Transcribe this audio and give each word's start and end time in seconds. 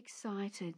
excited 0.00 0.74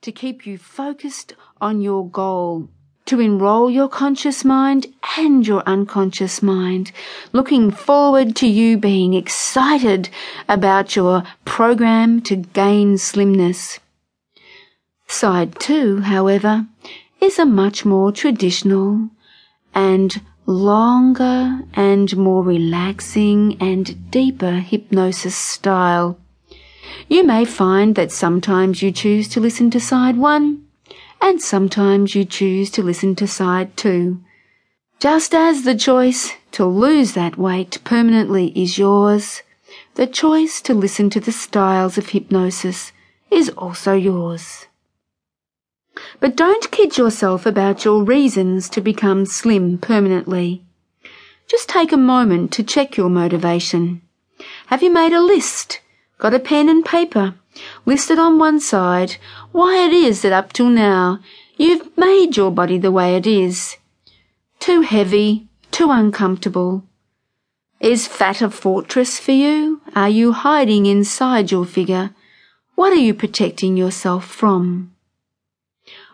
to 0.00 0.12
keep 0.12 0.46
you 0.46 0.56
focused 0.56 1.34
on 1.60 1.80
your 1.80 2.08
goal, 2.08 2.68
to 3.04 3.18
enroll 3.18 3.68
your 3.68 3.88
conscious 3.88 4.44
mind 4.44 4.86
and 5.18 5.44
your 5.44 5.64
unconscious 5.66 6.40
mind, 6.40 6.92
looking 7.32 7.72
forward 7.72 8.36
to 8.36 8.46
you 8.46 8.78
being 8.78 9.12
excited 9.12 10.08
about 10.48 10.94
your 10.94 11.24
program 11.44 12.20
to 12.20 12.36
gain 12.36 12.96
slimness. 12.96 13.80
Side 15.08 15.58
two, 15.58 16.02
however, 16.02 16.66
is 17.20 17.40
a 17.40 17.44
much 17.44 17.84
more 17.84 18.12
traditional 18.12 19.10
and 19.74 20.20
longer 20.46 21.62
and 21.74 22.16
more 22.16 22.44
relaxing 22.44 23.56
and 23.60 24.12
deeper 24.12 24.60
hypnosis 24.60 25.34
style. 25.34 26.19
You 27.10 27.24
may 27.24 27.44
find 27.44 27.96
that 27.96 28.12
sometimes 28.12 28.82
you 28.82 28.92
choose 28.92 29.26
to 29.30 29.40
listen 29.40 29.68
to 29.72 29.80
side 29.80 30.16
one, 30.16 30.64
and 31.20 31.42
sometimes 31.42 32.14
you 32.14 32.24
choose 32.24 32.70
to 32.70 32.84
listen 32.84 33.16
to 33.16 33.26
side 33.26 33.76
two. 33.76 34.20
Just 35.00 35.34
as 35.34 35.64
the 35.64 35.74
choice 35.74 36.34
to 36.52 36.64
lose 36.64 37.14
that 37.14 37.36
weight 37.36 37.80
permanently 37.82 38.52
is 38.54 38.78
yours, 38.78 39.42
the 39.96 40.06
choice 40.06 40.60
to 40.60 40.72
listen 40.72 41.10
to 41.10 41.18
the 41.18 41.32
styles 41.32 41.98
of 41.98 42.10
hypnosis 42.10 42.92
is 43.28 43.48
also 43.58 43.94
yours. 43.94 44.66
But 46.20 46.36
don't 46.36 46.70
kid 46.70 46.96
yourself 46.96 47.44
about 47.44 47.84
your 47.84 48.04
reasons 48.04 48.68
to 48.68 48.80
become 48.80 49.26
slim 49.26 49.78
permanently. 49.78 50.62
Just 51.48 51.68
take 51.68 51.90
a 51.90 51.96
moment 51.96 52.52
to 52.52 52.62
check 52.62 52.96
your 52.96 53.10
motivation. 53.10 54.00
Have 54.68 54.84
you 54.84 54.92
made 54.92 55.12
a 55.12 55.20
list 55.20 55.80
got 56.20 56.34
a 56.34 56.38
pen 56.38 56.68
and 56.68 56.84
paper, 56.84 57.34
listed 57.86 58.18
on 58.18 58.38
one 58.38 58.60
side 58.60 59.16
why 59.52 59.84
it 59.86 59.92
is 59.92 60.20
that 60.22 60.32
up 60.32 60.52
till 60.52 60.68
now 60.68 61.18
you've 61.56 61.96
made 61.96 62.36
your 62.36 62.50
body 62.50 62.78
the 62.78 62.92
way 62.92 63.16
it 63.16 63.26
is. 63.26 63.78
Too 64.60 64.82
heavy, 64.82 65.48
too 65.70 65.90
uncomfortable. 65.90 66.84
Is 67.80 68.06
fat 68.06 68.42
a 68.42 68.50
fortress 68.50 69.18
for 69.18 69.32
you? 69.32 69.80
Are 69.96 70.10
you 70.10 70.32
hiding 70.32 70.84
inside 70.84 71.50
your 71.50 71.64
figure? 71.64 72.10
What 72.74 72.92
are 72.92 73.04
you 73.06 73.14
protecting 73.14 73.78
yourself 73.78 74.26
from? 74.26 74.94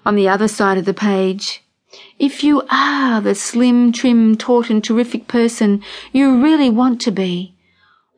On 0.05 0.15
the 0.15 0.29
other 0.29 0.47
side 0.47 0.79
of 0.79 0.85
the 0.85 0.95
page, 0.95 1.65
if 2.21 2.45
you 2.45 2.63
are 2.71 3.21
the 3.21 3.35
slim, 3.35 3.91
trim, 3.91 4.37
taut 4.37 4.71
and 4.71 4.83
terrific 4.85 5.27
person 5.27 5.83
you 6.13 6.41
really 6.41 6.71
want 6.71 7.01
to 7.01 7.11
be, 7.11 7.56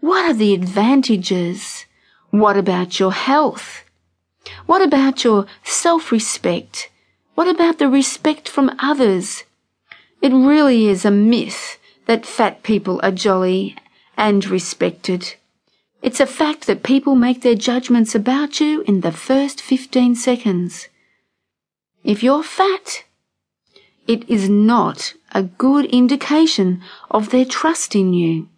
what 0.01 0.25
are 0.25 0.35
the 0.35 0.55
advantages? 0.55 1.87
What 2.31 2.57
about 2.57 3.01
your 3.01 3.13
health? 3.13 3.85
What 4.67 4.83
about 4.83 5.25
your 5.25 5.47
self-respect? 5.65 6.91
What 7.35 7.49
about 7.49 7.79
the 7.79 7.89
respect 7.89 8.49
from 8.49 8.75
others? 8.79 9.45
It 10.21 10.33
really 10.33 10.87
is 10.89 11.05
a 11.05 11.11
myth 11.11 11.79
that 12.07 12.27
fat 12.27 12.63
people 12.63 13.01
are 13.03 13.13
jolly 13.13 13.77
and 14.17 14.45
respected. 14.47 15.35
It's 16.03 16.21
a 16.21 16.27
fact 16.27 16.67
that 16.67 16.83
people 16.83 17.15
make 17.15 17.43
their 17.43 17.55
judgments 17.55 18.15
about 18.15 18.61
you 18.61 18.83
in 18.83 19.01
the 19.01 19.13
first 19.13 19.61
15 19.61 20.15
seconds. 20.15 20.89
If 22.05 22.23
you're 22.23 22.43
fat, 22.43 23.05
it 24.07 24.29
is 24.29 24.49
not 24.49 25.15
a 25.33 25.43
good 25.43 25.85
indication 25.87 26.83
of 27.11 27.31
their 27.31 27.45
trust 27.45 27.95
in 27.95 28.15
you. 28.15 28.49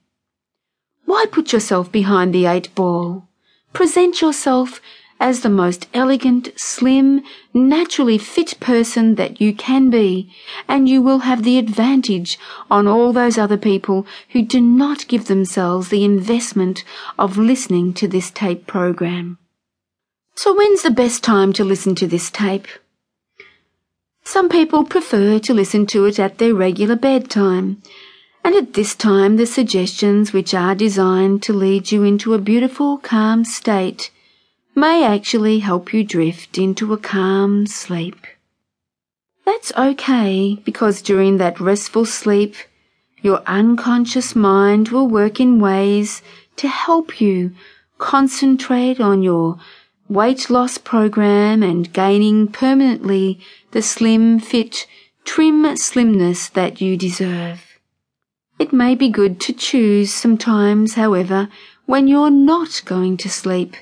Why 1.10 1.24
put 1.26 1.52
yourself 1.52 1.90
behind 1.90 2.32
the 2.32 2.46
eight 2.46 2.72
ball? 2.76 3.26
Present 3.72 4.20
yourself 4.20 4.80
as 5.18 5.40
the 5.40 5.50
most 5.50 5.88
elegant, 5.92 6.50
slim, 6.54 7.24
naturally 7.52 8.16
fit 8.16 8.54
person 8.60 9.16
that 9.16 9.40
you 9.40 9.52
can 9.52 9.90
be, 9.90 10.32
and 10.68 10.88
you 10.88 11.02
will 11.02 11.26
have 11.30 11.42
the 11.42 11.58
advantage 11.58 12.38
on 12.70 12.86
all 12.86 13.12
those 13.12 13.36
other 13.36 13.56
people 13.56 14.06
who 14.28 14.42
do 14.42 14.60
not 14.60 15.08
give 15.08 15.26
themselves 15.26 15.88
the 15.88 16.04
investment 16.04 16.84
of 17.18 17.36
listening 17.36 17.92
to 17.94 18.06
this 18.06 18.30
tape 18.30 18.68
program. 18.68 19.36
So 20.36 20.54
when's 20.54 20.82
the 20.82 20.92
best 20.92 21.24
time 21.24 21.52
to 21.54 21.64
listen 21.64 21.96
to 21.96 22.06
this 22.06 22.30
tape? 22.30 22.68
Some 24.22 24.48
people 24.48 24.84
prefer 24.84 25.40
to 25.40 25.54
listen 25.54 25.86
to 25.86 26.04
it 26.04 26.20
at 26.20 26.38
their 26.38 26.54
regular 26.54 26.94
bedtime, 26.94 27.82
and 28.42 28.54
at 28.54 28.74
this 28.74 28.94
time 28.94 29.36
the 29.36 29.46
suggestions 29.46 30.32
which 30.32 30.54
are 30.54 30.74
designed 30.74 31.42
to 31.42 31.52
lead 31.52 31.92
you 31.92 32.02
into 32.02 32.34
a 32.34 32.38
beautiful, 32.38 32.98
calm 32.98 33.44
state 33.44 34.10
may 34.74 35.04
actually 35.04 35.58
help 35.58 35.92
you 35.92 36.02
drift 36.04 36.56
into 36.56 36.92
a 36.92 36.98
calm 36.98 37.66
sleep. 37.66 38.26
That's 39.44 39.72
okay 39.76 40.54
because 40.64 41.02
during 41.02 41.38
that 41.38 41.60
restful 41.60 42.06
sleep, 42.06 42.54
your 43.22 43.42
unconscious 43.46 44.34
mind 44.34 44.88
will 44.88 45.08
work 45.08 45.40
in 45.40 45.60
ways 45.60 46.22
to 46.56 46.68
help 46.68 47.20
you 47.20 47.52
concentrate 47.98 49.00
on 49.00 49.22
your 49.22 49.58
weight 50.08 50.50
loss 50.50 50.78
program 50.78 51.62
and 51.62 51.92
gaining 51.92 52.48
permanently 52.48 53.38
the 53.72 53.82
slim, 53.82 54.40
fit, 54.40 54.86
trim 55.24 55.76
slimness 55.76 56.48
that 56.48 56.80
you 56.80 56.96
deserve. 56.96 57.69
It 58.60 58.74
may 58.74 58.94
be 58.94 59.08
good 59.08 59.40
to 59.40 59.54
choose 59.54 60.12
sometimes, 60.12 60.92
however, 60.92 61.48
when 61.86 62.06
you're 62.08 62.30
not 62.30 62.82
going 62.84 63.16
to 63.16 63.30
sleep, 63.30 63.74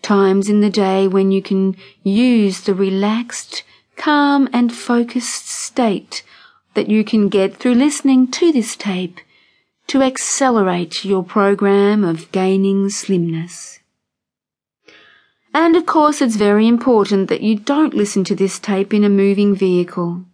times 0.00 0.48
in 0.48 0.60
the 0.60 0.70
day 0.70 1.06
when 1.06 1.30
you 1.30 1.42
can 1.42 1.76
use 2.02 2.62
the 2.62 2.72
relaxed, 2.72 3.64
calm 3.96 4.48
and 4.50 4.74
focused 4.74 5.46
state 5.46 6.22
that 6.72 6.88
you 6.88 7.04
can 7.04 7.28
get 7.28 7.58
through 7.58 7.74
listening 7.74 8.30
to 8.30 8.50
this 8.50 8.76
tape 8.76 9.20
to 9.88 10.00
accelerate 10.00 11.04
your 11.04 11.22
program 11.22 12.02
of 12.02 12.32
gaining 12.32 12.88
slimness. 12.88 13.80
And 15.52 15.76
of 15.76 15.84
course, 15.84 16.22
it's 16.22 16.36
very 16.36 16.66
important 16.66 17.28
that 17.28 17.42
you 17.42 17.58
don't 17.58 17.92
listen 17.92 18.24
to 18.24 18.34
this 18.34 18.58
tape 18.58 18.94
in 18.94 19.04
a 19.04 19.10
moving 19.10 19.54
vehicle. 19.54 20.24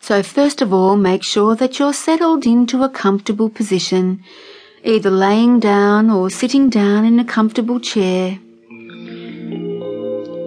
So 0.00 0.22
first 0.22 0.62
of 0.62 0.72
all, 0.72 0.96
make 0.96 1.22
sure 1.22 1.56
that 1.56 1.78
you're 1.78 1.92
settled 1.92 2.46
into 2.46 2.82
a 2.82 2.88
comfortable 2.88 3.50
position, 3.50 4.22
either 4.84 5.10
laying 5.10 5.58
down 5.60 6.10
or 6.10 6.30
sitting 6.30 6.70
down 6.70 7.04
in 7.04 7.18
a 7.18 7.24
comfortable 7.24 7.80
chair. 7.80 8.38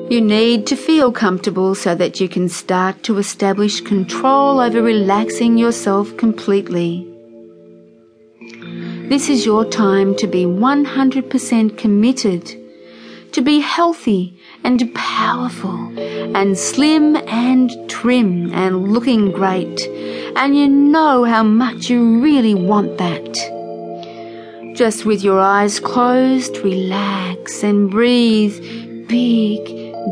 You 0.10 0.22
need 0.22 0.66
to 0.68 0.76
feel 0.76 1.12
comfortable 1.12 1.76
so 1.76 1.94
that 1.94 2.20
you 2.20 2.28
can 2.28 2.50
start 2.50 3.04
to 3.04 3.18
establish 3.20 3.82
control 3.82 4.60
over 4.60 4.82
relaxing 4.82 5.58
yourself 5.58 6.18
completely. 6.18 7.06
This 9.10 9.30
is 9.30 9.46
your 9.46 9.66
time 9.66 10.16
to 10.16 10.26
be 10.28 10.46
100% 10.46 11.78
committed, 11.78 12.56
to 13.34 13.42
be 13.42 13.60
healthy 13.60 14.38
and 14.64 14.94
powerful 14.96 15.98
and 16.36 16.58
slim 16.58 17.16
and 17.28 17.72
trim 17.90 18.54
and 18.54 18.92
looking 18.92 19.32
great, 19.32 19.82
and 20.36 20.56
you 20.58 20.68
know 20.68 21.24
how 21.24 21.44
much 21.44 21.90
you 21.90 22.20
really 22.20 22.54
want 22.54 22.98
that. 22.98 23.34
Just 24.76 25.06
with 25.06 25.24
your 25.24 25.40
eyes 25.40 25.80
closed, 25.80 26.58
relax 26.60 27.64
and 27.64 27.90
breathe 27.90 28.58
big, 29.08 29.66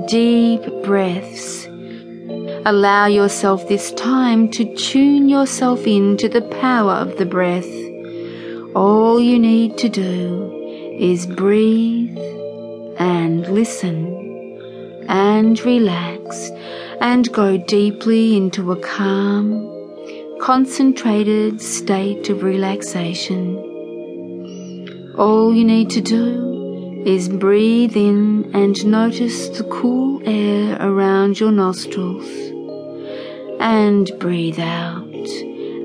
deep 0.08 0.62
breaths. 0.84 1.66
Allow 2.66 3.06
yourself 3.06 3.68
this 3.70 3.94
time 3.94 4.50
to 4.52 4.76
tune 4.76 5.30
yourself 5.30 5.88
into 5.88 6.28
the 6.28 6.42
power 6.42 6.94
of 6.94 7.18
the 7.18 7.26
breath. 7.26 7.70
All 8.76 9.22
you 9.22 9.40
need 9.40 9.78
to 9.78 9.88
do 9.88 10.52
is 11.00 11.26
breathe 11.26 12.18
and 13.00 13.48
listen 13.48 15.06
and 15.08 15.60
relax 15.62 16.52
and 17.00 17.32
go 17.32 17.58
deeply 17.58 18.36
into 18.36 18.72
a 18.72 18.80
calm, 18.80 20.38
concentrated 20.40 21.62
state 21.62 22.30
of 22.30 22.44
relaxation. 22.44 23.56
All 25.18 25.54
you 25.54 25.64
need 25.64 25.90
to 25.92 26.02
do 26.02 27.04
is 27.06 27.30
breathe 27.30 27.96
in 27.96 28.52
and 28.54 28.86
notice 28.86 29.50
the 29.50 29.64
cool 29.64 30.22
air 30.28 30.78
around 30.80 31.40
your 31.40 31.52
nostrils 31.52 32.28
and 33.60 34.12
breathe 34.20 34.60
out 34.60 35.08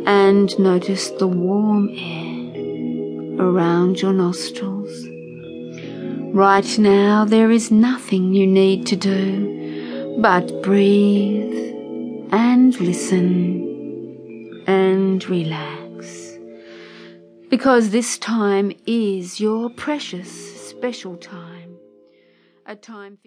and 0.06 0.58
notice 0.58 1.10
the 1.10 1.28
warm 1.28 1.88
air 1.90 3.42
around 3.46 4.00
your 4.00 4.12
nostrils. 4.12 5.11
Right 6.32 6.78
now, 6.78 7.26
there 7.26 7.50
is 7.50 7.70
nothing 7.70 8.32
you 8.32 8.46
need 8.46 8.86
to 8.86 8.96
do 8.96 10.16
but 10.18 10.62
breathe 10.62 11.52
and 12.32 12.80
listen 12.80 14.64
and 14.66 15.22
relax. 15.28 16.38
Because 17.50 17.90
this 17.90 18.16
time 18.16 18.72
is 18.86 19.40
your 19.40 19.68
precious 19.68 20.70
special 20.70 21.18
time. 21.18 21.76
A 22.64 22.76
time 22.76 23.16
for 23.16 23.20